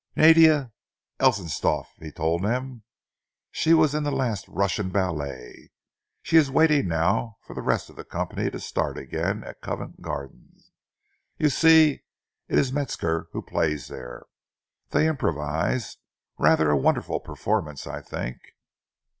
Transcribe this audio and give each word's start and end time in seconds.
"Nadia 0.15 0.71
Ellistoff," 1.19 1.85
he 1.99 2.11
told 2.11 2.41
them. 2.43 2.81
"She 3.51 3.75
was 3.75 3.93
in 3.93 4.01
the 4.01 4.09
last 4.11 4.47
Russian 4.47 4.89
ballet, 4.89 5.53
and 5.55 5.69
she 6.23 6.37
is 6.37 6.49
waiting 6.49 6.87
now 6.87 7.37
for 7.43 7.53
the 7.53 7.61
rest 7.61 7.87
of 7.87 7.97
the 7.97 8.03
company 8.03 8.49
to 8.49 8.59
start 8.59 8.97
again 8.97 9.43
at 9.43 9.61
Covent 9.61 10.01
Garden. 10.01 10.57
You 11.37 11.49
see, 11.49 12.01
it 12.47 12.57
is 12.57 12.73
Metzger 12.73 13.27
who 13.33 13.43
plays 13.43 13.89
there. 13.89 14.25
They 14.89 15.07
improvise. 15.07 15.97
Rather 16.39 16.71
a 16.71 16.75
wonderful 16.77 17.19
performance, 17.19 17.85
I 17.85 18.01
think." 18.01 18.39